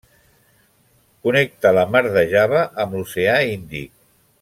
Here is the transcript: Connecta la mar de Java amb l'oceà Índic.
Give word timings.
Connecta 1.27 1.75
la 1.79 1.85
mar 1.97 2.03
de 2.17 2.25
Java 2.35 2.67
amb 2.85 2.99
l'oceà 3.01 3.41
Índic. 3.55 3.97